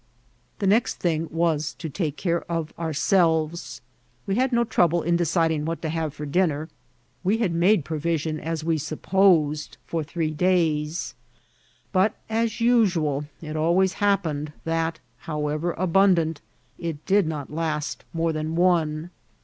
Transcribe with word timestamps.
The 0.57 0.65
next 0.65 0.95
thing 0.95 1.27
was 1.29 1.75
to 1.75 1.87
take 1.87 2.17
care 2.17 2.41
of 2.51 2.73
ourselves. 2.79 3.81
We 4.25 4.33
had 4.33 4.51
no 4.51 4.63
trouble 4.63 5.03
in 5.03 5.15
deciding 5.15 5.63
what 5.63 5.79
to 5.83 5.89
have 5.89 6.11
for 6.15 6.25
dinner* 6.25 6.69
PKIMITITB 7.23 7.37
COOKSRT. 7.37 7.37
SOf 7.43 7.51
Wehadmade 7.53 7.83
provision, 7.83 8.39
as 8.39 8.63
we 8.63 8.77
8iip|iosed|£or 8.77 10.03
three 10.03 10.31
days] 10.31 11.13
but, 11.91 12.15
as 12.31 12.59
usual, 12.59 13.25
it 13.43 13.55
always 13.55 13.93
happened 14.01 14.53
that, 14.63 14.99
howeTer 15.27 15.77
abim^ 15.77 16.15
dant, 16.15 16.41
it 16.79 17.05
did 17.05 17.27
not 17.27 17.49
kst 17.51 17.97
more 18.11 18.33
than 18.33 18.55
one. 18.55 19.11